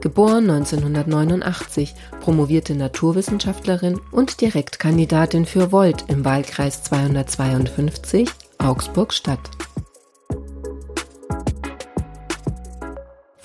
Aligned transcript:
geboren 0.00 0.50
1989, 0.50 1.94
promovierte 2.20 2.74
Naturwissenschaftlerin 2.74 4.00
und 4.10 4.40
Direktkandidatin 4.40 5.46
für 5.46 5.72
Volt 5.72 6.04
im 6.08 6.24
Wahlkreis 6.24 6.82
252 6.82 8.28
Augsburg-Stadt. 8.58 9.50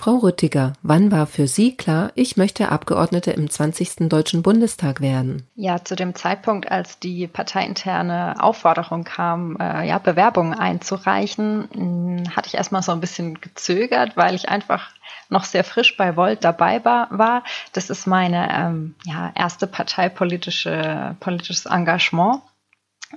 Frau 0.06 0.18
Rüttiger, 0.18 0.74
wann 0.82 1.10
war 1.10 1.26
für 1.26 1.48
Sie 1.48 1.76
klar, 1.76 2.12
ich 2.14 2.36
möchte 2.36 2.70
Abgeordnete 2.70 3.32
im 3.32 3.50
20. 3.50 4.08
Deutschen 4.08 4.40
Bundestag 4.40 5.00
werden? 5.00 5.48
Ja, 5.56 5.82
zu 5.84 5.96
dem 5.96 6.14
Zeitpunkt, 6.14 6.70
als 6.70 7.00
die 7.00 7.26
parteiinterne 7.26 8.36
Aufforderung 8.38 9.02
kam, 9.02 9.56
äh, 9.58 9.84
ja, 9.88 9.98
Bewerbungen 9.98 10.54
einzureichen, 10.54 11.68
hm, 11.72 12.36
hatte 12.36 12.46
ich 12.46 12.54
erstmal 12.54 12.82
so 12.82 12.92
ein 12.92 13.00
bisschen 13.00 13.40
gezögert, 13.40 14.16
weil 14.16 14.36
ich 14.36 14.48
einfach 14.48 14.92
noch 15.28 15.44
sehr 15.44 15.64
frisch 15.64 15.96
bei 15.96 16.16
Volt 16.16 16.44
dabei 16.44 16.84
war. 16.84 17.44
Das 17.72 17.90
ist 17.90 18.06
meine 18.06 18.48
ähm, 18.52 18.94
ja, 19.04 19.32
erste 19.34 19.66
parteipolitische 19.66 21.16
politisches 21.20 21.66
Engagement. 21.66 22.42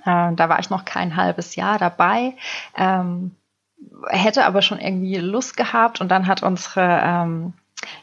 Äh, 0.06 0.34
da 0.34 0.50
war 0.50 0.60
ich 0.60 0.70
noch 0.70 0.86
kein 0.86 1.16
halbes 1.16 1.56
Jahr 1.56 1.78
dabei. 1.78 2.36
Ähm, 2.76 3.36
hätte 4.10 4.46
aber 4.46 4.62
schon 4.62 4.80
irgendwie 4.80 5.18
Lust 5.18 5.58
gehabt 5.58 6.02
und 6.02 6.10
dann 6.10 6.28
hat 6.28 6.44
unsere 6.44 7.02
ähm, 7.04 7.54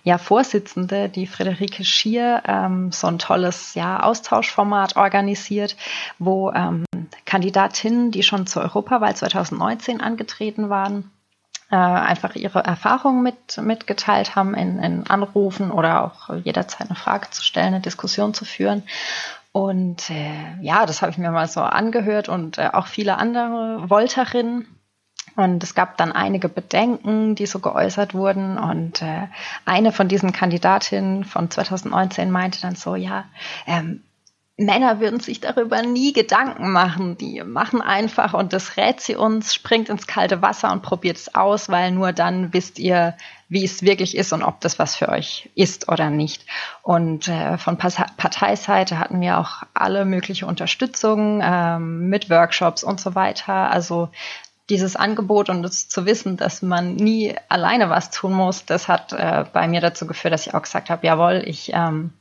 ja, 0.03 0.19
Vorsitzende, 0.19 1.09
die 1.09 1.27
Friederike 1.27 1.85
Schier, 1.85 2.43
ähm, 2.47 2.93
so 2.93 3.07
ein 3.09 3.19
tolles 3.19 3.75
ja, 3.75 4.01
Austauschformat 4.03 4.97
organisiert, 4.97 5.77
wo 6.19 6.51
ähm, 6.53 6.85
Kandidatinnen, 7.25 8.11
die 8.11 8.23
schon 8.23 8.47
zur 8.47 8.63
Europawahl 8.63 9.15
2019 9.15 10.01
angetreten 10.01 10.71
waren, 10.71 11.11
äh, 11.71 11.77
einfach 11.77 12.35
ihre 12.35 12.61
Erfahrungen 12.61 13.23
mit, 13.23 13.59
mitgeteilt 13.59 14.37
haben 14.37 14.55
in, 14.55 14.79
in 14.79 15.07
Anrufen 15.07 15.71
oder 15.71 16.05
auch 16.05 16.35
jederzeit 16.37 16.89
eine 16.89 16.97
Frage 16.97 17.31
zu 17.31 17.43
stellen, 17.43 17.75
eine 17.75 17.81
Diskussion 17.81 18.35
zu 18.35 18.45
führen. 18.45 18.83
Und 19.53 20.11
äh, 20.11 20.61
ja, 20.61 20.85
das 20.87 21.03
habe 21.03 21.11
ich 21.13 21.19
mir 21.19 21.31
mal 21.31 21.49
so 21.49 21.63
angehört 21.63 22.29
und 22.29 22.59
äh, 22.59 22.69
auch 22.73 22.87
viele 22.87 23.17
andere 23.17 23.89
Volterinnen 23.89 24.67
und 25.37 25.63
es 25.63 25.75
gab 25.75 25.99
dann 25.99 26.13
einige 26.13 26.49
Bedenken, 26.49 27.35
die 27.35 27.47
so 27.47 27.59
geäußert 27.59 28.15
wurden. 28.15 28.57
Und 28.59 29.03
äh, 29.03 29.29
eine 29.67 29.93
von 29.93 30.09
diesen 30.09 30.33
Kandidatinnen 30.33 31.25
von 31.25 31.51
2019 31.51 32.31
meinte 32.31 32.61
dann 32.63 32.75
so, 32.75 32.95
ja, 32.95 33.27
ähm, 33.67 34.03
Männer 34.59 35.01
würden 35.01 35.21
sich 35.21 35.41
darüber 35.41 35.83
nie 35.83 36.15
Gedanken 36.15 36.73
machen. 36.73 37.19
Die 37.19 37.43
machen 37.45 37.83
einfach 37.83 38.33
und 38.33 38.55
das 38.55 38.79
rät 38.79 39.01
sie 39.01 39.15
uns, 39.15 39.55
springt 39.55 39.91
ins 39.91 40.07
kalte 40.07 40.41
Wasser 40.41 40.73
und 40.73 40.83
probiert 40.83 41.19
es 41.19 41.35
aus, 41.35 41.69
weil 41.69 41.91
nur 41.91 42.13
dann 42.13 42.55
wisst 42.55 42.79
ihr, 42.79 43.15
wie 43.51 43.65
es 43.65 43.83
wirklich 43.83 44.17
ist 44.17 44.33
und 44.33 44.43
ob 44.43 44.61
das 44.61 44.79
was 44.79 44.97
für 44.97 45.11
euch 45.11 45.51
ist 45.55 45.89
oder 45.89 46.09
nicht. 46.09 46.47
Und 46.83 47.29
äh, 47.29 47.59
von 47.59 47.77
Parteiseite 47.77 48.99
hatten 48.99 49.21
wir 49.21 49.39
auch 49.39 49.63
alle 49.75 50.07
mögliche 50.07 50.47
Unterstützung 50.47 51.43
ähm, 51.45 52.09
mit 52.09 52.31
Workshops 52.31 52.83
und 52.83 52.99
so 52.99 53.15
weiter. 53.15 53.71
Also 53.71 54.09
dieses 54.71 54.97
Angebot 54.97 55.51
und 55.51 55.63
das 55.63 55.89
zu 55.89 56.07
wissen, 56.07 56.39
dass 56.39 56.63
man 56.63 56.97
nie 56.97 57.37
alleine 57.51 57.91
was 57.91 58.11
tun 58.11 58.33
muss, 58.33 58.65
das 58.65 58.89
hat 58.89 59.13
äh, 59.13 59.45
bei 59.53 59.69
mir 59.69 59.83
dazu 59.83 60.07
geführt, 60.07 60.33
dass 60.33 60.47
ich 60.47 60.55
auch 60.55 60.63
gesagt 60.63 60.89
habe, 60.89 61.07
jawohl, 61.07 61.43
ich 61.47 61.71
ähm, 61.75 62.13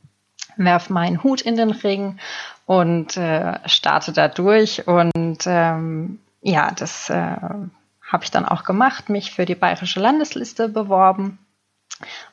werf 0.56 0.90
meinen 0.90 1.22
Hut 1.22 1.40
in 1.40 1.56
den 1.56 1.70
Ring 1.70 2.18
und 2.66 3.16
äh, 3.16 3.58
starte 3.68 4.12
da 4.12 4.28
durch. 4.28 4.86
Und 4.86 5.44
ähm, 5.46 6.18
ja, 6.42 6.72
das 6.72 7.10
äh, 7.10 7.36
habe 8.02 8.24
ich 8.24 8.30
dann 8.30 8.44
auch 8.44 8.64
gemacht, 8.64 9.08
mich 9.08 9.32
für 9.32 9.44
die 9.44 9.54
Bayerische 9.54 10.00
Landesliste 10.00 10.68
beworben 10.68 11.38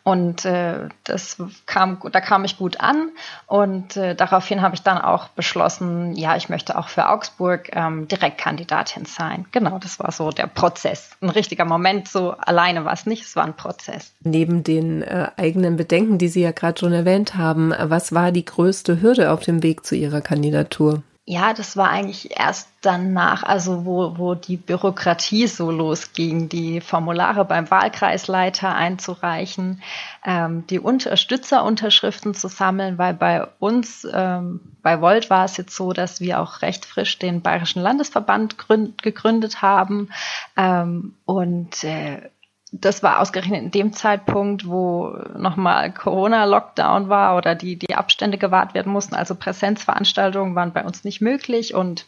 und 0.03 0.44
äh, 0.44 0.90
das 1.06 1.38
kam, 1.66 1.97
da 2.12 2.19
kam 2.19 2.44
ich 2.44 2.58
gut 2.58 2.80
an 2.81 3.09
und 3.47 3.96
äh, 3.96 4.16
daraufhin 4.16 4.62
habe 4.62 4.75
ich 4.75 4.81
dann 4.81 4.97
auch 4.97 5.30
beschlossen, 5.30 6.14
ja, 6.16 6.36
ich 6.36 6.50
möchte 6.50 6.78
auch 6.78 6.90
für 6.90 7.09
Augsburg 7.09 7.69
ähm, 7.74 8.08
Direktkandidatin 8.09 9.06
sein. 9.06 9.46
Genau, 9.52 9.80
das 9.80 10.00
war 10.00 10.12
so 10.12 10.31
der 10.31 10.47
Prozess. 10.47 11.12
Ein 11.22 11.30
richtiger 11.30 11.66
Moment, 11.66 12.09
so 12.09 12.31
alleine 12.31 12.84
war 12.84 12.94
es 12.94 13.06
nicht, 13.06 13.24
es 13.24 13.36
war 13.38 13.46
ein 13.46 13.56
Prozess. 13.56 14.12
Neben 14.22 14.63
den 14.63 15.03
äh, 15.03 15.31
eigenen 15.38 15.78
Bedenken, 15.78 16.18
die 16.18 16.28
Sie 16.28 16.42
ja 16.42 16.52
gerade 16.52 16.80
schon 16.80 16.92
erwähnt 16.92 17.36
haben, 17.36 17.74
was 17.78 18.13
war 18.13 18.31
die 18.31 18.46
größte 18.46 19.02
Hürde 19.02 19.31
auf 19.31 19.42
dem 19.42 19.63
Weg 19.63 19.86
zu 19.86 19.96
Ihrer 19.96 20.22
Kandidatur? 20.22 21.02
Ja, 21.25 21.53
das 21.53 21.78
war 21.78 21.89
eigentlich 21.89 22.38
erst 22.38 22.67
danach, 22.81 23.44
also 23.44 23.85
wo, 23.85 24.17
wo 24.17 24.35
die 24.35 24.57
Bürokratie 24.57 25.47
so 25.47 25.72
losging, 25.72 26.50
die 26.50 26.81
Formulare 26.81 27.45
beim 27.45 27.72
Wahlkreisleiter 27.72 28.75
einzureichen, 28.75 29.81
ähm, 30.25 30.67
die 30.67 30.79
Unterstützerunterschriften 30.79 32.33
zu 32.33 32.50
sammeln, 32.50 32.97
weil 32.97 33.13
bei 33.13 33.47
uns, 33.59 34.06
ähm, 34.13 34.59
bei 34.81 35.00
Volt 35.00 35.29
war 35.29 35.45
es 35.45 35.56
jetzt 35.56 35.78
so, 35.78 35.94
dass 35.94 36.19
wir 36.19 36.41
auch 36.41 36.62
recht 36.62 36.85
frisch 36.85 37.17
den 37.19 37.41
Bayerischen 37.41 37.81
Landesverband 37.81 38.57
gründ, 38.57 39.01
gegründet 39.01 39.62
haben 39.62 40.09
ähm, 40.57 41.16
und 41.23 41.85
äh, 41.85 42.29
das 42.73 43.03
war 43.03 43.19
ausgerechnet 43.19 43.61
in 43.61 43.72
dem 43.72 43.94
Zeitpunkt, 43.94 44.67
wo 44.67 45.16
nochmal 45.38 45.94
Corona-Lockdown 45.94 47.07
war 47.07 47.38
oder 47.38 47.53
die, 47.53 47.78
die 47.78 47.94
Abstände 47.94 48.39
gewahrt 48.39 48.73
werden 48.73 48.91
mussten. 48.91 49.13
Also 49.13 49.35
Präsenzveranstaltungen 49.35 50.56
waren 50.56 50.73
bei 50.73 50.83
uns 50.83 51.03
nicht 51.03 51.22
möglich 51.22 51.75
und 51.75 52.06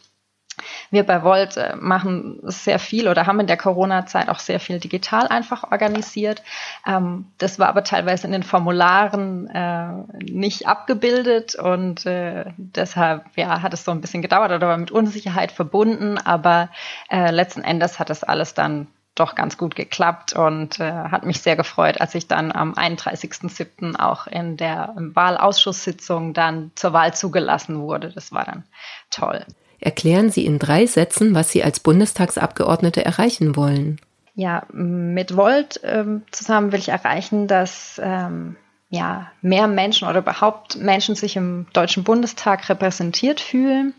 wir 0.90 1.04
bei 1.04 1.22
Volt 1.22 1.56
äh, 1.56 1.76
machen 1.76 2.40
sehr 2.42 2.78
viel 2.78 3.08
oder 3.08 3.26
haben 3.26 3.38
in 3.40 3.46
der 3.46 3.56
Corona-Zeit 3.56 4.28
auch 4.28 4.38
sehr 4.38 4.58
viel 4.58 4.80
digital 4.80 5.28
einfach 5.28 5.70
organisiert. 5.70 6.42
Ähm, 6.86 7.26
das 7.38 7.58
war 7.58 7.68
aber 7.68 7.84
teilweise 7.84 8.26
in 8.26 8.32
den 8.32 8.42
Formularen 8.42 9.48
äh, 9.48 9.88
nicht 10.24 10.66
abgebildet 10.66 11.54
und 11.54 12.06
äh, 12.06 12.46
deshalb 12.56 13.24
ja, 13.36 13.62
hat 13.62 13.74
es 13.74 13.84
so 13.84 13.92
ein 13.92 14.00
bisschen 14.00 14.22
gedauert 14.22 14.50
oder 14.50 14.66
war 14.66 14.78
mit 14.78 14.90
Unsicherheit 14.90 15.52
verbunden. 15.52 16.18
Aber 16.18 16.70
letzten 17.10 17.62
Endes 17.62 17.98
hat 17.98 18.10
das 18.10 18.24
alles 18.24 18.54
dann 18.54 18.88
doch 19.16 19.34
ganz 19.34 19.58
gut 19.58 19.74
geklappt 19.74 20.34
und 20.34 20.78
äh, 20.78 20.92
hat 20.92 21.26
mich 21.26 21.40
sehr 21.40 21.56
gefreut, 21.56 22.00
als 22.00 22.14
ich 22.14 22.28
dann 22.28 22.52
am 22.52 22.74
31.07. 22.74 23.98
auch 23.98 24.26
in 24.26 24.56
der 24.56 24.94
Wahlausschusssitzung 24.96 26.32
dann 26.32 26.70
zur 26.74 26.92
Wahl 26.92 27.14
zugelassen 27.14 27.80
wurde. 27.80 28.12
Das 28.12 28.30
war 28.32 28.44
dann 28.44 28.64
toll. 29.10 29.44
Erklären 29.80 30.30
Sie 30.30 30.46
in 30.46 30.58
drei 30.58 30.86
Sätzen, 30.86 31.34
was 31.34 31.50
Sie 31.50 31.62
als 31.64 31.80
Bundestagsabgeordnete 31.80 33.04
erreichen 33.04 33.56
wollen. 33.56 34.00
Ja, 34.34 34.64
mit 34.72 35.36
Volt 35.36 35.80
ähm, 35.82 36.22
zusammen 36.30 36.70
will 36.70 36.78
ich 36.78 36.90
erreichen, 36.90 37.46
dass 37.46 38.00
ähm, 38.02 38.56
ja, 38.88 39.32
mehr 39.42 39.66
Menschen 39.66 40.06
oder 40.06 40.20
überhaupt 40.20 40.76
Menschen 40.76 41.16
sich 41.16 41.36
im 41.36 41.66
Deutschen 41.72 42.04
Bundestag 42.04 42.68
repräsentiert 42.68 43.40
fühlen. 43.40 43.94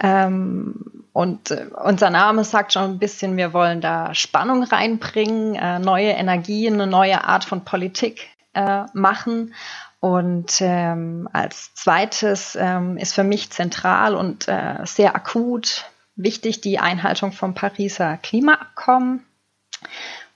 Ähm, 0.00 1.06
und 1.12 1.50
äh, 1.50 1.66
unser 1.84 2.10
Name 2.10 2.44
sagt 2.44 2.74
schon 2.74 2.84
ein 2.84 2.98
bisschen, 2.98 3.36
wir 3.36 3.52
wollen 3.52 3.80
da 3.80 4.14
Spannung 4.14 4.62
reinbringen, 4.64 5.54
äh, 5.54 5.78
neue 5.78 6.10
Energien, 6.10 6.74
eine 6.74 6.86
neue 6.86 7.24
Art 7.24 7.44
von 7.44 7.64
Politik 7.64 8.28
äh, 8.52 8.84
machen. 8.92 9.54
Und 10.00 10.60
ähm, 10.60 11.28
als 11.32 11.74
zweites 11.74 12.56
ähm, 12.60 12.98
ist 12.98 13.14
für 13.14 13.24
mich 13.24 13.50
zentral 13.50 14.14
und 14.14 14.46
äh, 14.46 14.76
sehr 14.84 15.16
akut 15.16 15.86
wichtig 16.14 16.60
die 16.60 16.78
Einhaltung 16.78 17.32
vom 17.32 17.54
Pariser 17.54 18.16
Klimaabkommen. 18.18 19.24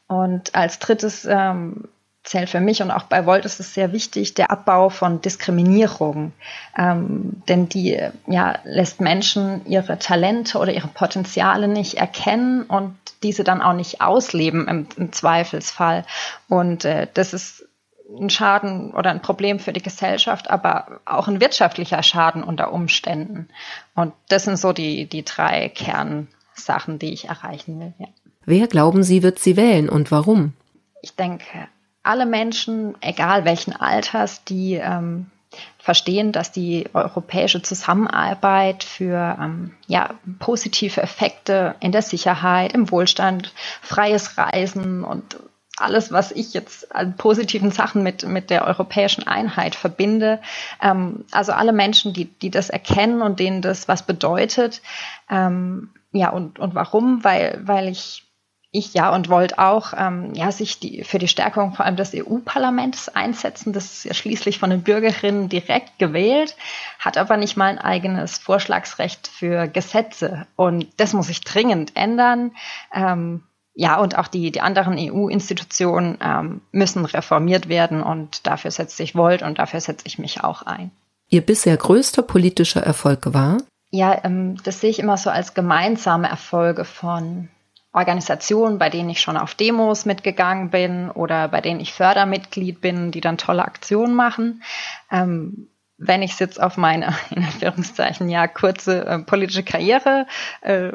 Und 0.07 0.55
als 0.55 0.79
drittes 0.79 1.27
ähm, 1.29 1.89
zählt 2.25 2.51
für 2.51 2.61
mich 2.61 2.83
und 2.83 2.91
auch 2.91 3.05
bei 3.05 3.27
Volt 3.27 3.45
ist 3.45 3.59
es 3.59 3.75
sehr 3.75 3.93
wichtig, 3.93 4.35
der 4.35 4.51
Abbau 4.51 4.91
von 4.91 5.21
Diskriminierung. 5.21 6.33
Ähm, 6.77 7.43
denn 7.49 7.69
die 7.69 7.99
ja, 8.27 8.59
lässt 8.65 9.01
Menschen 9.01 9.67
ihre 9.67 9.99
Talente 9.99 10.59
oder 10.59 10.73
ihre 10.73 10.89
Potenziale 10.89 11.67
nicht 11.67 11.95
erkennen 11.95 12.63
und 12.63 12.97
diese 13.23 13.45
dann 13.45 13.61
auch 13.61 13.73
nicht 13.73 14.01
ausleben 14.01 14.69
im, 14.69 14.87
im 14.97 15.13
Zweifelsfall. 15.13 16.05
Und 16.49 16.85
äh, 16.85 17.09
das 17.13 17.35
ist 17.35 17.67
ein 18.09 18.31
Schaden 18.31 18.93
oder 18.93 19.11
ein 19.11 19.23
Problem 19.23 19.59
für 19.59 19.73
die 19.73 19.83
Gesellschaft, 19.83 20.51
aber 20.51 21.01
auch 21.05 21.29
ein 21.29 21.41
wirtschaftlicher 21.41 22.03
Schaden 22.03 22.45
unter 22.45 22.73
Umständen. 22.73 23.49
Und 23.95 24.13
das 24.29 24.45
sind 24.45 24.59
so 24.59 24.73
die, 24.73 25.07
die 25.07 25.25
drei 25.25 25.69
Kernsachen, 25.69 26.99
die 26.99 27.13
ich 27.13 27.29
erreichen 27.29 27.81
will. 27.81 27.95
Ja. 27.99 28.07
Wer 28.45 28.67
glauben 28.67 29.03
Sie, 29.03 29.23
wird 29.23 29.39
sie 29.39 29.57
wählen 29.57 29.89
und 29.89 30.11
warum? 30.11 30.53
Ich 31.01 31.17
denke, 31.17 31.69
alle 32.03 32.27
Menschen, 32.27 32.95
egal 33.01 33.45
welchen 33.45 33.75
Alters, 33.75 34.45
die 34.45 34.75
ähm, 34.75 35.31
verstehen, 35.79 36.33
dass 36.33 36.53
die 36.53 36.89
europäische 36.95 37.63
Zusammenarbeit 37.63 38.85
für 38.85 39.37
ähm, 39.41 39.75
ja, 39.87 40.11
positive 40.39 41.03
Effekte 41.03 41.75
in 41.81 41.93
der 41.93 42.03
Sicherheit, 42.03 42.73
im 42.73 42.91
Wohlstand, 42.91 43.53
freies 43.83 44.39
Reisen 44.39 45.05
und 45.05 45.37
alles, 45.77 46.13
was 46.13 46.31
ich 46.31 46.55
jetzt 46.55 46.95
an 46.95 47.17
positiven 47.17 47.71
Sachen 47.71 48.03
mit, 48.03 48.25
mit 48.25 48.51
der 48.51 48.67
europäischen 48.67 49.27
Einheit 49.27 49.75
verbinde. 49.75 50.41
Ähm, 50.81 51.25
also 51.31 51.53
alle 51.53 51.73
Menschen, 51.73 52.13
die, 52.13 52.27
die 52.27 52.51
das 52.51 52.71
erkennen 52.71 53.23
und 53.23 53.41
denen 53.41 53.63
das 53.63 53.89
was 53.89 54.05
bedeutet. 54.05 54.83
Ähm, 55.31 55.91
ja, 56.13 56.31
und, 56.31 56.59
und 56.59 56.75
warum? 56.75 57.25
Weil, 57.25 57.61
weil 57.65 57.89
ich 57.89 58.25
ich 58.73 58.95
ja 58.95 59.15
und 59.15 59.29
wollte 59.29 59.59
auch 59.59 59.93
ähm, 59.97 60.33
ja, 60.35 60.51
sich 60.51 60.81
die, 60.81 61.05
für 61.05 61.19
die 61.19 61.29
Stärkung 61.29 61.75
vor 61.75 61.85
allem 61.85 61.97
des 61.97 62.15
EU-Parlaments 62.15 63.11
einsetzen. 63.11 63.75
Das 63.75 63.85
ist 63.85 64.05
ja 64.05 64.15
schließlich 64.15 64.59
von 64.59 64.71
den 64.71 64.83
Bürgerinnen 64.83 65.51
direkt 65.51 65.99
gewählt, 65.99 66.57
hat 66.99 67.19
aber 67.19 67.37
nicht 67.37 67.57
mal 67.57 67.67
ein 67.67 67.79
eigenes 67.79 68.39
Vorschlagsrecht 68.39 69.29
für 69.29 69.69
Gesetze. 69.69 70.47
Und 70.57 70.89
das 70.97 71.13
muss 71.13 71.27
sich 71.27 71.43
dringend 71.43 71.95
ändern. 71.97 72.53
Ähm, 72.95 73.43
ja, 73.75 73.99
und 74.01 74.17
auch 74.19 74.27
die, 74.27 74.51
die 74.51 74.63
anderen 74.63 74.97
EU-Institutionen 74.99 76.19
ähm, 76.23 76.63
müssen 76.73 77.05
reformiert 77.05 77.69
werden 77.69 78.03
und 78.03 78.47
dafür 78.47 78.71
setzt 78.71 78.97
sich 78.97 79.15
Volt 79.15 79.43
und 79.43 79.59
dafür 79.59 79.81
setze 79.81 80.07
ich 80.07 80.19
mich 80.19 80.43
auch 80.43 80.63
ein. 80.63 80.91
Ihr 81.29 81.43
bisher 81.43 81.77
größter 81.77 82.23
politischer 82.23 82.83
Erfolg 82.83 83.33
war? 83.35 83.59
Ja, 83.91 84.25
ähm, 84.25 84.57
das 84.65 84.81
sehe 84.81 84.91
ich 84.91 84.99
immer 84.99 85.19
so 85.19 85.29
als 85.29 85.53
gemeinsame 85.53 86.29
Erfolge 86.29 86.87
von 86.87 87.49
Organisationen, 87.93 88.79
bei 88.79 88.89
denen 88.89 89.11
ich 89.11 89.21
schon 89.21 89.37
auf 89.37 89.55
Demos 89.55 90.07
mitgegangen 90.07 90.71
bin 90.71 91.11
oder 91.11 91.49
bei 91.49 91.61
denen 91.61 91.81
ich 91.81 91.93
Fördermitglied 91.93 92.81
bin, 92.81 93.11
die 93.11 93.21
dann 93.21 93.39
tolle 93.39 93.65
Aktionen 93.65 94.15
machen. 94.15 94.63
Ähm, 95.11 95.69
wenn 95.99 96.23
ich 96.23 96.33
es 96.33 96.39
jetzt 96.39 96.61
auf 96.61 96.77
meine, 96.77 97.15
in 97.31 97.45
Anführungszeichen, 97.45 98.29
ja, 98.29 98.49
kurze 98.49 99.05
äh, 99.07 99.19
politische 99.19 99.63
Karriere 99.63 100.27
äh, 100.63 100.93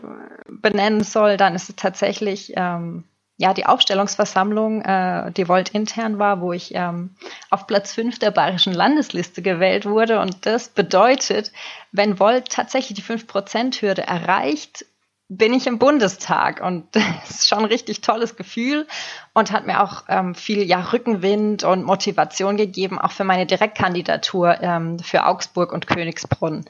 benennen 0.49 1.03
soll, 1.03 1.37
dann 1.37 1.55
ist 1.55 1.69
es 1.69 1.75
tatsächlich 1.75 2.53
ähm, 2.55 3.03
ja 3.37 3.53
die 3.53 3.67
Aufstellungsversammlung, 3.67 4.81
äh, 4.81 5.31
die 5.31 5.47
Volt 5.47 5.69
intern 5.69 6.17
war, 6.17 6.41
wo 6.41 6.51
ich 6.51 6.73
ähm, 6.73 7.15
auf 7.51 7.67
Platz 7.67 7.93
fünf 7.93 8.17
der 8.17 8.31
bayerischen 8.31 8.73
Landesliste 8.73 9.43
gewählt 9.43 9.85
wurde. 9.85 10.19
Und 10.19 10.47
das 10.47 10.69
bedeutet, 10.69 11.51
wenn 11.91 12.19
Volt 12.19 12.49
tatsächlich 12.49 12.95
die 12.95 13.03
5%-Hürde 13.03 14.01
erreicht, 14.01 14.85
bin 15.29 15.53
ich 15.53 15.67
im 15.67 15.77
Bundestag 15.79 16.61
und 16.61 16.87
das 16.95 17.29
ist 17.29 17.47
schon 17.47 17.59
ein 17.59 17.65
richtig 17.65 18.01
tolles 18.01 18.35
Gefühl 18.35 18.87
und 19.33 19.51
hat 19.51 19.65
mir 19.65 19.81
auch 19.81 20.03
ähm, 20.07 20.35
viel 20.35 20.63
ja, 20.63 20.81
Rückenwind 20.81 21.63
und 21.63 21.83
Motivation 21.83 22.57
gegeben, 22.57 22.99
auch 22.99 23.11
für 23.11 23.23
meine 23.23 23.45
Direktkandidatur 23.45 24.61
ähm, 24.61 24.99
für 24.99 25.25
Augsburg 25.25 25.71
und 25.73 25.87
Königsbrunn. 25.87 26.65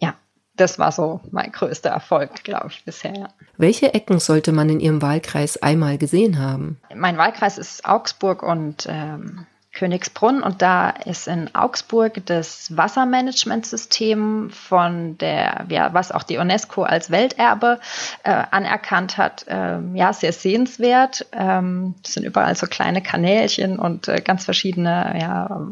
Ja, 0.00 0.14
das 0.54 0.78
war 0.78 0.92
so 0.92 1.20
mein 1.30 1.52
größter 1.52 1.90
Erfolg, 1.90 2.42
glaube 2.44 2.68
ich, 2.70 2.84
bisher. 2.84 3.30
Welche 3.56 3.94
Ecken 3.94 4.18
sollte 4.18 4.52
man 4.52 4.68
in 4.68 4.80
Ihrem 4.80 5.02
Wahlkreis 5.02 5.62
einmal 5.62 5.98
gesehen 5.98 6.38
haben? 6.38 6.80
Mein 6.94 7.18
Wahlkreis 7.18 7.58
ist 7.58 7.84
Augsburg 7.84 8.42
und 8.42 8.86
ähm, 8.88 9.46
Königsbrunn 9.76 10.42
und 10.42 10.62
da 10.62 10.90
ist 10.90 11.28
in 11.28 11.54
Augsburg 11.54 12.24
das 12.24 12.76
Wassermanagementsystem 12.76 14.50
von 14.50 15.18
der, 15.18 15.66
ja, 15.68 15.92
was 15.92 16.12
auch 16.12 16.22
die 16.22 16.38
UNESCO 16.38 16.82
als 16.82 17.10
Welterbe 17.10 17.78
äh, 18.24 18.42
anerkannt 18.50 19.18
hat, 19.18 19.46
äh, 19.46 19.78
ja, 19.94 20.12
sehr 20.12 20.32
sehenswert. 20.32 21.26
Ähm, 21.32 21.94
sind 22.04 22.24
überall 22.24 22.56
so 22.56 22.66
kleine 22.66 23.02
Kanälchen 23.02 23.78
und 23.78 24.08
äh, 24.08 24.20
ganz 24.22 24.46
verschiedene, 24.46 25.14
ja, 25.20 25.66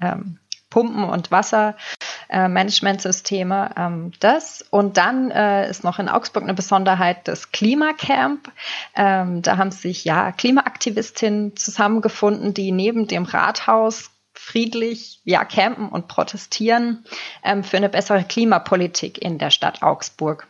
ähm, 0.00 0.38
Pumpen 0.70 1.04
und 1.04 1.30
Wassermanagementsysteme. 1.30 3.72
Äh, 3.76 3.80
ähm, 3.80 4.12
das. 4.20 4.64
Und 4.70 4.96
dann 4.96 5.30
äh, 5.30 5.68
ist 5.68 5.84
noch 5.84 5.98
in 5.98 6.08
Augsburg 6.08 6.44
eine 6.44 6.54
Besonderheit 6.54 7.28
das 7.28 7.52
Klimacamp. 7.52 8.50
Ähm, 8.94 9.42
da 9.42 9.58
haben 9.58 9.72
sich 9.72 10.04
ja 10.04 10.32
Klimaaktivistinnen 10.32 11.54
zusammengefunden, 11.56 12.54
die 12.54 12.72
neben 12.72 13.06
dem 13.06 13.24
Rathaus 13.24 14.10
friedlich 14.32 15.20
ja 15.24 15.44
campen 15.44 15.88
und 15.88 16.06
protestieren 16.08 17.04
ähm, 17.44 17.62
für 17.62 17.76
eine 17.76 17.90
bessere 17.90 18.24
Klimapolitik 18.24 19.20
in 19.20 19.36
der 19.38 19.50
Stadt 19.50 19.82
Augsburg. 19.82 20.46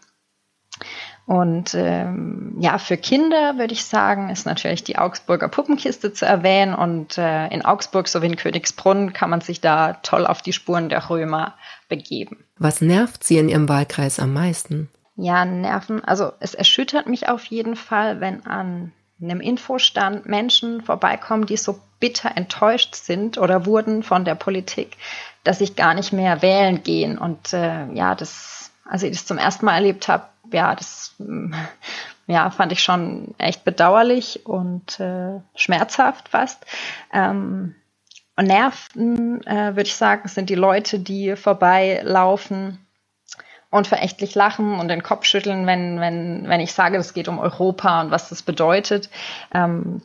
Und 1.30 1.76
ähm, 1.76 2.56
ja, 2.58 2.78
für 2.78 2.96
Kinder 2.96 3.56
würde 3.56 3.72
ich 3.72 3.84
sagen, 3.84 4.30
ist 4.30 4.46
natürlich 4.46 4.82
die 4.82 4.98
Augsburger 4.98 5.46
Puppenkiste 5.46 6.12
zu 6.12 6.26
erwähnen. 6.26 6.74
Und 6.74 7.18
äh, 7.18 7.46
in 7.50 7.64
Augsburg 7.64 8.08
sowie 8.08 8.26
in 8.26 8.34
Königsbrunn 8.34 9.12
kann 9.12 9.30
man 9.30 9.40
sich 9.40 9.60
da 9.60 9.92
toll 10.02 10.26
auf 10.26 10.42
die 10.42 10.52
Spuren 10.52 10.88
der 10.88 11.08
Römer 11.08 11.54
begeben. 11.88 12.44
Was 12.58 12.80
nervt 12.80 13.22
Sie 13.22 13.38
in 13.38 13.48
Ihrem 13.48 13.68
Wahlkreis 13.68 14.18
am 14.18 14.32
meisten? 14.32 14.88
Ja, 15.14 15.44
Nerven. 15.44 16.02
Also 16.04 16.32
es 16.40 16.54
erschüttert 16.54 17.06
mich 17.06 17.28
auf 17.28 17.44
jeden 17.44 17.76
Fall, 17.76 18.20
wenn 18.20 18.44
an 18.44 18.90
einem 19.22 19.40
Infostand 19.40 20.26
Menschen 20.26 20.82
vorbeikommen, 20.82 21.46
die 21.46 21.58
so 21.58 21.78
bitter 22.00 22.36
enttäuscht 22.36 22.96
sind 22.96 23.38
oder 23.38 23.66
wurden 23.66 24.02
von 24.02 24.24
der 24.24 24.34
Politik, 24.34 24.96
dass 25.44 25.60
sie 25.60 25.72
gar 25.76 25.94
nicht 25.94 26.12
mehr 26.12 26.42
wählen 26.42 26.82
gehen. 26.82 27.18
Und 27.18 27.52
äh, 27.52 27.86
ja, 27.92 28.16
das, 28.16 28.72
als 28.84 29.04
ich 29.04 29.12
das 29.12 29.26
zum 29.26 29.38
ersten 29.38 29.64
Mal 29.64 29.76
erlebt 29.76 30.08
habe, 30.08 30.24
ja, 30.52 30.74
das 30.74 31.14
ja, 32.26 32.50
fand 32.50 32.72
ich 32.72 32.82
schon 32.82 33.34
echt 33.38 33.64
bedauerlich 33.64 34.46
und 34.46 35.00
äh, 35.00 35.40
schmerzhaft 35.54 36.28
fast. 36.28 36.64
Ähm, 37.12 37.74
und 38.36 38.46
Nerven, 38.46 39.44
äh, 39.46 39.76
würde 39.76 39.82
ich 39.82 39.96
sagen, 39.96 40.28
sind 40.28 40.48
die 40.48 40.54
Leute, 40.54 40.98
die 40.98 41.36
vorbeilaufen 41.36 42.78
und 43.70 43.86
verächtlich 43.86 44.34
lachen 44.34 44.74
und 44.74 44.88
den 44.88 45.02
Kopf 45.02 45.24
schütteln, 45.24 45.66
wenn, 45.66 46.00
wenn, 46.00 46.48
wenn 46.48 46.60
ich 46.60 46.72
sage, 46.72 46.96
es 46.96 47.14
geht 47.14 47.28
um 47.28 47.38
Europa 47.38 48.00
und 48.00 48.10
was 48.10 48.28
das 48.28 48.42
bedeutet. 48.42 49.10
Ähm, 49.52 50.02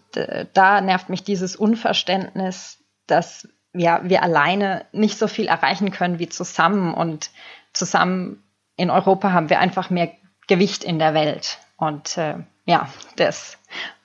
da 0.53 0.81
nervt 0.81 1.09
mich 1.09 1.23
dieses 1.23 1.55
Unverständnis, 1.55 2.79
dass 3.07 3.47
ja, 3.73 4.01
wir 4.03 4.23
alleine 4.23 4.85
nicht 4.91 5.17
so 5.17 5.27
viel 5.27 5.47
erreichen 5.47 5.91
können 5.91 6.19
wie 6.19 6.29
zusammen 6.29 6.93
und 6.93 7.31
zusammen 7.73 8.43
in 8.77 8.89
Europa 8.89 9.31
haben 9.31 9.49
wir 9.49 9.59
einfach 9.59 9.89
mehr 9.89 10.11
Gewicht 10.47 10.83
in 10.83 10.99
der 10.99 11.13
Welt. 11.13 11.59
Und 11.77 12.17
äh, 12.17 12.35
ja, 12.65 12.89
das 13.15 13.57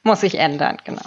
muss 0.02 0.20
sich 0.20 0.38
ändern, 0.38 0.78
genau. 0.84 1.02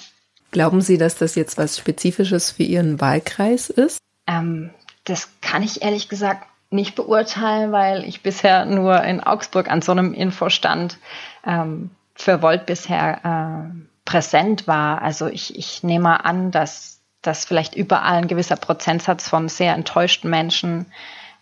Glauben 0.52 0.82
Sie, 0.82 0.98
dass 0.98 1.16
das 1.16 1.36
jetzt 1.36 1.58
was 1.58 1.78
Spezifisches 1.78 2.52
für 2.52 2.64
Ihren 2.64 3.02
Wahlkreis 3.02 3.70
ist? 3.70 3.98
Ähm, 4.28 4.70
das 5.04 5.30
kann 5.42 5.64
ich 5.64 5.82
ehrlich 5.82 6.10
gesagt 6.10 6.46
nicht 6.70 6.96
beurteilen, 6.96 7.72
weil 7.72 8.04
ich 8.04 8.22
bisher 8.22 8.66
nur 8.66 9.04
in 9.04 9.22
Augsburg 9.22 9.70
an 9.70 9.82
so 9.82 9.92
einem 9.92 10.14
Infostand 10.14 10.98
ähm, 11.46 11.92
für 12.16 12.42
Volt 12.42 12.66
bisher 12.66 13.20
äh, 13.24 13.76
präsent 14.06 14.68
war. 14.68 15.02
Also 15.02 15.28
ich, 15.28 15.58
ich 15.58 15.84
nehme 15.84 16.26
an, 16.26 16.52
dass, 16.52 17.02
dass 17.22 17.46
vielleicht 17.46 17.76
überall 17.76 18.18
ein 18.18 18.28
gewisser 18.28 18.56
Prozentsatz 18.56 19.28
von 19.28 19.50
sehr 19.50 19.74
enttäuschten 19.74 20.30
Menschen 20.30 20.88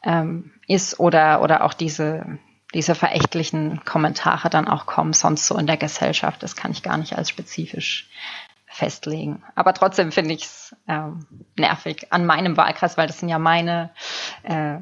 ähm, 0.03 0.51
ist 0.67 0.99
oder, 0.99 1.41
oder 1.41 1.63
auch 1.63 1.73
diese, 1.73 2.39
diese 2.73 2.95
verächtlichen 2.95 3.83
Kommentare 3.85 4.49
dann 4.49 4.67
auch 4.67 4.85
kommen, 4.85 5.13
sonst 5.13 5.47
so 5.47 5.57
in 5.57 5.67
der 5.67 5.77
Gesellschaft. 5.77 6.41
Das 6.41 6.55
kann 6.55 6.71
ich 6.71 6.83
gar 6.83 6.97
nicht 6.97 7.17
als 7.17 7.29
spezifisch 7.29 8.09
festlegen. 8.67 9.43
Aber 9.55 9.73
trotzdem 9.73 10.11
finde 10.11 10.33
ich 10.33 10.43
es 10.43 10.75
ähm, 10.87 11.25
nervig 11.57 12.07
an 12.11 12.25
meinem 12.25 12.55
Wahlkreis, 12.55 12.97
weil 12.97 13.07
das 13.07 13.19
sind 13.19 13.29
ja 13.29 13.39
meine 13.39 13.89
äh, 14.43 14.77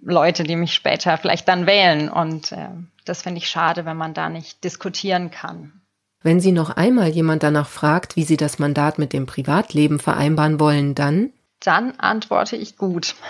Leute, 0.00 0.44
die 0.44 0.56
mich 0.56 0.72
später 0.72 1.18
vielleicht 1.18 1.48
dann 1.48 1.66
wählen. 1.66 2.08
Und 2.08 2.52
äh, 2.52 2.68
das 3.04 3.22
finde 3.22 3.38
ich 3.38 3.48
schade, 3.48 3.84
wenn 3.84 3.96
man 3.96 4.14
da 4.14 4.28
nicht 4.28 4.64
diskutieren 4.64 5.30
kann. 5.30 5.82
Wenn 6.22 6.40
Sie 6.40 6.52
noch 6.52 6.70
einmal 6.70 7.08
jemand 7.08 7.42
danach 7.42 7.68
fragt, 7.68 8.16
wie 8.16 8.22
Sie 8.22 8.36
das 8.36 8.58
Mandat 8.58 8.98
mit 8.98 9.12
dem 9.12 9.26
Privatleben 9.26 9.98
vereinbaren 9.98 10.60
wollen, 10.60 10.94
dann? 10.94 11.30
Dann 11.60 11.98
antworte 11.98 12.56
ich 12.56 12.76
gut. 12.76 13.14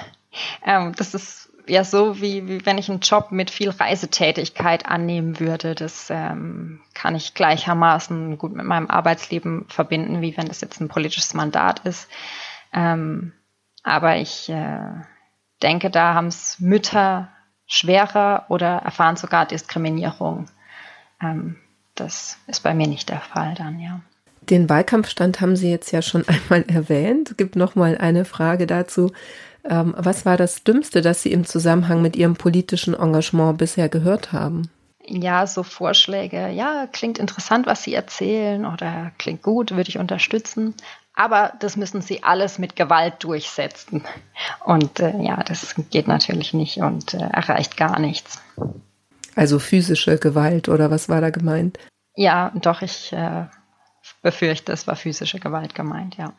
Ähm, 0.65 0.95
das 0.97 1.13
ist 1.13 1.52
ja 1.67 1.85
so, 1.85 2.21
wie, 2.21 2.49
wie 2.49 2.67
wenn 2.67 2.79
ich 2.79 2.91
einen 2.91 3.01
Job 3.01 3.31
mit 3.31 3.51
viel 3.51 3.71
Reisetätigkeit 3.71 4.87
annehmen 4.87 5.41
würde. 5.41 5.75
Das 5.75 6.09
ähm, 6.11 6.81
kann 6.95 7.15
ich 7.15 7.35
gleichermaßen 7.35 8.39
gut 8.39 8.55
mit 8.55 8.67
meinem 8.67 8.91
Arbeitsleben 8.91 9.67
verbinden, 9.69 10.21
wie 10.21 10.37
wenn 10.37 10.47
das 10.47 10.61
jetzt 10.61 10.81
ein 10.81 10.89
politisches 10.89 11.35
Mandat 11.35 11.81
ist. 11.81 12.09
Ähm, 12.73 13.33
aber 13.83 14.17
ich 14.17 14.49
äh, 14.49 14.91
denke, 15.63 15.91
da 15.91 16.15
haben 16.15 16.29
es 16.29 16.61
Mütter 16.61 17.29
schwerer 17.67 18.47
oder 18.49 18.79
erfahren 18.79 19.17
sogar 19.17 19.47
Diskriminierung. 19.47 20.47
Ähm, 21.21 21.57
das 21.95 22.39
ist 22.47 22.63
bei 22.63 22.75
mir 22.75 22.87
nicht 22.87 23.09
der 23.09 23.21
Fall 23.21 23.55
dann, 23.55 23.79
ja. 23.81 24.01
Den 24.51 24.69
Wahlkampfstand 24.69 25.41
haben 25.41 25.57
Sie 25.57 25.71
jetzt 25.71 25.93
ja 25.93 26.03
schon 26.03 26.25
einmal 26.29 26.65
erwähnt. 26.69 27.31
Es 27.31 27.37
gibt 27.37 27.57
noch 27.57 27.75
mal 27.75 27.97
eine 27.99 28.25
Frage 28.25 28.67
dazu. 28.67 29.13
Ähm, 29.69 29.95
was 29.97 30.27
war 30.27 30.37
das 30.37 30.65
Dümmste, 30.65 31.03
das 31.03 31.23
Sie 31.23 31.33
im 31.33 31.45
Zusammenhang 31.45 32.03
mit 32.03 32.17
Ihrem 32.17 32.35
politischen 32.35 32.95
Engagement 32.95 33.59
bisher 33.59 33.89
gehört 33.89 34.33
haben? 34.33 34.69
Ja, 35.05 35.47
so 35.47 35.63
Vorschläge. 35.63 36.49
Ja, 36.49 36.87
klingt 36.91 37.19
interessant, 37.19 37.67
was 37.67 37.83
Sie 37.83 37.95
erzählen 37.95 38.67
oder 38.67 39.13
klingt 39.19 39.43
gut, 39.43 39.73
würde 39.73 39.89
ich 39.89 39.99
unterstützen. 39.99 40.75
Aber 41.15 41.53
das 41.61 41.77
müssen 41.77 42.01
sie 42.01 42.23
alles 42.23 42.59
mit 42.59 42.75
Gewalt 42.75 43.23
durchsetzen. 43.23 44.03
Und 44.65 45.01
äh, 45.01 45.21
ja, 45.21 45.43
das 45.43 45.75
geht 45.91 46.09
natürlich 46.09 46.55
nicht 46.55 46.79
und 46.79 47.15
äh, 47.15 47.19
erreicht 47.19 47.77
gar 47.77 47.99
nichts. 47.99 48.41
Also 49.35 49.59
physische 49.59 50.19
Gewalt 50.19 50.69
oder 50.69 50.91
was 50.91 51.09
war 51.09 51.21
da 51.21 51.31
gemeint? 51.31 51.79
Ja, 52.15 52.53
doch, 52.55 52.83
ich 52.83 53.13
äh, 53.13 53.45
befürchte, 54.23 54.73
es 54.73 54.87
war 54.87 54.97
physische 54.97 55.41
Gewalt 55.41 55.75
gemeint, 55.75 56.17
ja. 56.17 56.33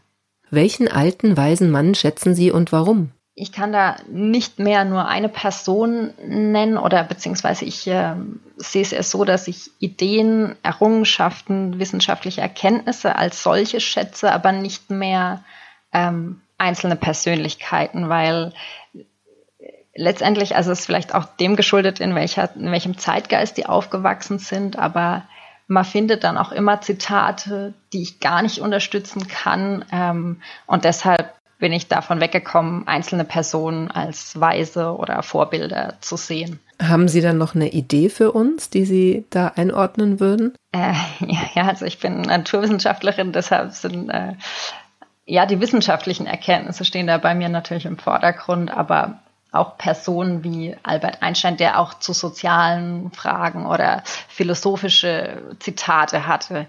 Welchen 0.50 0.88
alten, 0.88 1.36
weisen 1.36 1.72
Mann 1.72 1.96
schätzen 1.96 2.36
Sie 2.36 2.52
und 2.52 2.72
warum? 2.72 3.12
Ich 3.36 3.52
kann 3.52 3.72
da 3.72 3.96
nicht 4.08 4.60
mehr 4.60 4.86
nur 4.86 5.08
eine 5.08 5.30
Person 5.30 6.14
nennen 6.24 6.78
oder 6.78 7.04
beziehungsweise 7.04 7.66
ich 7.66 7.88
äh, 7.88 8.14
sehe 8.58 8.84
es 8.84 8.92
eher 8.92 9.02
so, 9.02 9.26
dass 9.26 9.48
ich 9.48 9.72
Ideen, 9.80 10.56
Errungenschaften, 10.62 11.80
wissenschaftliche 11.80 12.42
Erkenntnisse 12.42 13.16
als 13.16 13.42
solche 13.42 13.80
schätze, 13.80 14.32
aber 14.32 14.52
nicht 14.52 14.92
mehr 14.92 15.44
ähm, 15.92 16.42
einzelne 16.60 16.96
Persönlichkeiten, 16.96 18.08
weil 18.08 18.54
letztendlich, 19.96 20.56
also 20.56 20.72
es 20.72 20.82
ist 20.82 20.86
vielleicht 20.86 21.16
auch 21.16 21.26
dem 21.26 21.56
geschuldet, 21.56 22.00
in, 22.00 22.16
welcher, 22.16 22.56
in 22.56 22.72
welchem 22.72 22.98
Zeitgeist 22.98 23.58
die 23.58 23.66
aufgewachsen 23.66 24.40
sind, 24.40 24.78
aber 24.78 25.24
man 25.68 25.86
findet 25.86 26.24
dann 26.24 26.38
auch 26.38 26.52
immer 26.52 26.82
Zitate, 26.82 27.74
die 27.94 28.02
ich 28.02 28.20
gar 28.20 28.42
nicht 28.42 28.60
unterstützen 28.60 29.28
kann. 29.28 29.86
Ähm, 29.92 30.42
und 30.66 30.84
deshalb 30.84 31.34
bin 31.60 31.72
ich 31.72 31.88
davon 31.88 32.20
weggekommen, 32.20 32.88
einzelne 32.90 33.24
Personen 33.24 33.90
als 33.90 34.40
Weise 34.40 34.98
oder 34.98 35.24
Vorbilder 35.24 35.96
zu 36.02 36.18
sehen. 36.18 36.60
Haben 36.82 37.08
Sie 37.08 37.22
dann 37.22 37.38
noch 37.38 37.56
eine 37.56 37.70
Idee 37.70 38.10
für 38.10 38.34
uns, 38.34 38.70
die 38.70 38.84
Sie 38.84 39.26
da 39.30 39.54
einordnen 39.56 40.20
würden? 40.20 40.54
Äh, 40.74 40.94
ja, 41.56 41.68
also 41.68 41.86
ich 41.86 42.00
bin 42.00 42.22
Naturwissenschaftlerin, 42.22 43.32
deshalb 43.32 43.72
sind 43.72 44.10
äh, 44.10 44.34
ja 45.26 45.46
die 45.46 45.62
wissenschaftlichen 45.62 46.28
Erkenntnisse 46.28 46.84
stehen 46.84 47.08
da 47.08 47.18
bei 47.18 47.34
mir 47.34 47.48
natürlich 47.48 47.86
im 47.86 47.98
Vordergrund, 47.98 48.70
aber 48.70 49.23
auch 49.54 49.78
Personen 49.78 50.44
wie 50.44 50.76
Albert 50.84 51.22
Einstein, 51.22 51.58
der 51.58 51.80
auch 51.80 51.94
zu 51.94 52.14
sozialen 52.14 53.12
Fragen 53.12 53.66
oder 53.66 54.04
philosophische 54.28 55.56
Zitate 55.60 56.28
hatte, 56.28 56.68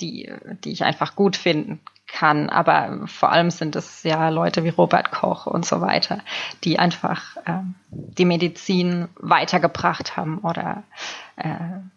die, 0.00 0.32
die 0.64 0.72
ich 0.72 0.84
einfach 0.84 1.14
gut 1.14 1.36
finden 1.36 1.80
kann. 2.06 2.48
Aber 2.48 3.06
vor 3.06 3.30
allem 3.32 3.50
sind 3.50 3.76
es 3.76 4.02
ja 4.02 4.28
Leute 4.28 4.64
wie 4.64 4.68
Robert 4.68 5.10
Koch 5.10 5.46
und 5.46 5.64
so 5.64 5.80
weiter, 5.80 6.20
die 6.62 6.78
einfach 6.78 7.36
äh, 7.44 7.60
die 7.90 8.24
Medizin 8.24 9.08
weitergebracht 9.16 10.16
haben 10.16 10.38
oder 10.38 10.84
äh, 11.36 11.54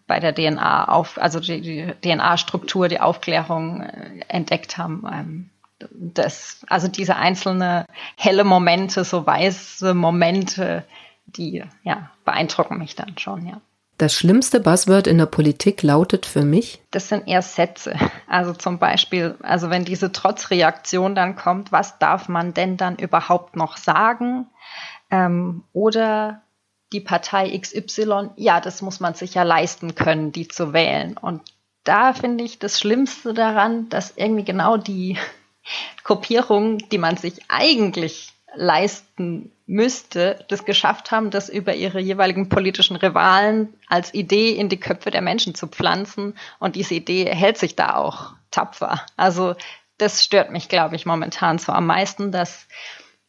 bei 0.07 0.19
der 0.19 0.33
DNA 0.33 0.87
auf, 0.87 1.19
also 1.19 1.39
die, 1.39 1.61
die 1.61 1.93
DNA-Struktur, 2.01 2.87
die 2.87 2.99
Aufklärung 2.99 3.81
äh, 3.81 4.21
entdeckt 4.27 4.77
haben. 4.77 5.03
Ähm, 5.11 5.49
das, 5.91 6.65
also 6.67 6.87
diese 6.87 7.15
einzelne 7.15 7.85
helle 8.15 8.43
Momente, 8.43 9.03
so 9.03 9.25
weiße 9.25 9.93
Momente, 9.93 10.83
die 11.25 11.63
ja 11.83 12.11
beeindrucken 12.25 12.77
mich 12.77 12.95
dann 12.95 13.17
schon, 13.17 13.47
ja. 13.47 13.61
Das 13.97 14.13
schlimmste 14.13 14.59
Buzzword 14.59 15.07
in 15.07 15.17
der 15.17 15.25
Politik 15.25 15.81
lautet 15.81 16.27
für 16.27 16.43
mich? 16.43 16.79
Das 16.91 17.09
sind 17.09 17.27
eher 17.27 17.41
Sätze. 17.41 17.95
Also 18.27 18.53
zum 18.53 18.77
Beispiel, 18.77 19.35
also 19.41 19.71
wenn 19.71 19.85
diese 19.85 20.11
Trotzreaktion 20.11 21.15
dann 21.15 21.35
kommt, 21.35 21.71
was 21.71 21.97
darf 21.97 22.29
man 22.29 22.53
denn 22.53 22.77
dann 22.77 22.97
überhaupt 22.97 23.55
noch 23.55 23.75
sagen? 23.77 24.45
Ähm, 25.09 25.63
oder 25.73 26.43
die 26.93 26.99
Partei 26.99 27.57
XY, 27.57 28.29
ja, 28.35 28.61
das 28.61 28.83
muss 28.83 28.99
man 28.99 29.15
sich 29.15 29.33
ja 29.33 29.43
leisten 29.43 29.95
können, 29.95 30.31
die 30.31 30.47
zu 30.47 30.73
wählen. 30.73 31.17
Und 31.17 31.41
da 31.83 32.13
finde 32.13 32.43
ich 32.43 32.59
das 32.59 32.79
Schlimmste 32.79 33.33
daran, 33.33 33.89
dass 33.89 34.13
irgendwie 34.15 34.45
genau 34.45 34.77
die 34.77 35.17
Kopierung, 36.03 36.77
die 36.89 36.97
man 36.97 37.17
sich 37.17 37.39
eigentlich 37.47 38.33
leisten 38.55 39.51
müsste, 39.65 40.43
das 40.47 40.65
geschafft 40.65 41.11
haben, 41.11 41.29
das 41.29 41.49
über 41.49 41.75
ihre 41.75 41.99
jeweiligen 41.99 42.49
politischen 42.49 42.95
Rivalen 42.95 43.73
als 43.87 44.13
Idee 44.13 44.51
in 44.51 44.69
die 44.69 44.79
Köpfe 44.79 45.11
der 45.11 45.21
Menschen 45.21 45.55
zu 45.55 45.67
pflanzen. 45.67 46.35
Und 46.59 46.75
diese 46.75 46.95
Idee 46.95 47.25
hält 47.25 47.57
sich 47.57 47.75
da 47.75 47.95
auch 47.95 48.33
tapfer. 48.49 49.05
Also 49.15 49.55
das 49.97 50.23
stört 50.23 50.51
mich, 50.51 50.69
glaube 50.69 50.95
ich, 50.95 51.05
momentan 51.05 51.59
so 51.59 51.71
am 51.71 51.85
meisten, 51.85 52.31
dass 52.31 52.67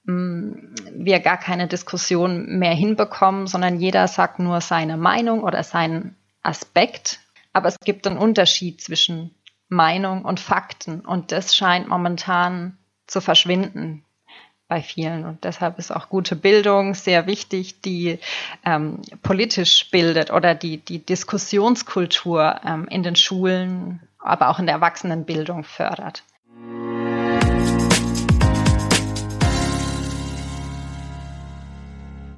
mh, 0.04 0.14
mm, 0.14 0.74
wir 0.94 1.20
gar 1.20 1.38
keine 1.38 1.66
Diskussion 1.66 2.58
mehr 2.58 2.74
hinbekommen, 2.74 3.46
sondern 3.46 3.80
jeder 3.80 4.06
sagt 4.08 4.38
nur 4.38 4.60
seine 4.60 4.96
Meinung 4.96 5.42
oder 5.42 5.62
seinen 5.62 6.16
Aspekt. 6.42 7.20
Aber 7.52 7.68
es 7.68 7.80
gibt 7.80 8.06
einen 8.06 8.18
Unterschied 8.18 8.80
zwischen 8.80 9.34
Meinung 9.68 10.24
und 10.24 10.40
Fakten. 10.40 11.00
Und 11.00 11.32
das 11.32 11.54
scheint 11.54 11.88
momentan 11.88 12.78
zu 13.06 13.20
verschwinden 13.20 14.04
bei 14.68 14.82
vielen. 14.82 15.24
Und 15.24 15.44
deshalb 15.44 15.78
ist 15.78 15.90
auch 15.90 16.08
gute 16.08 16.36
Bildung 16.36 16.94
sehr 16.94 17.26
wichtig, 17.26 17.80
die 17.80 18.18
ähm, 18.64 19.00
politisch 19.22 19.90
bildet 19.90 20.30
oder 20.30 20.54
die, 20.54 20.78
die 20.78 21.04
Diskussionskultur 21.04 22.60
ähm, 22.64 22.86
in 22.88 23.02
den 23.02 23.16
Schulen, 23.16 24.00
aber 24.18 24.50
auch 24.50 24.58
in 24.58 24.66
der 24.66 24.76
Erwachsenenbildung 24.76 25.64
fördert. 25.64 26.22